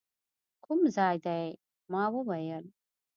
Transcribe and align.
کوم 0.65 0.81
ځای 0.95 1.15
دی؟ 1.25 1.43
ما 1.91 2.03
وویل. 2.13 2.65